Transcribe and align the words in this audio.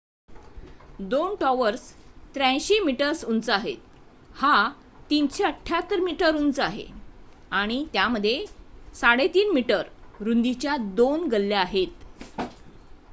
2 1.09 1.17
towers 1.39 1.81
83 2.35 2.79
metres 2.85 3.23
उंच 3.25 3.49
आहेत 3.49 3.83
हा 4.35 4.53
378 5.09 5.99
मीटर्स 6.01 6.39
उंच 6.39 6.59
आहे 6.61 6.87
आणि 7.53 7.83
त्यामध्ये 7.93 8.35
3.50 8.95 9.53
मी 9.53 9.63
रुंदीच्या 10.21 10.75
2 10.97 11.27
गल्ल्या 11.31 11.59
आहेत 11.61 12.05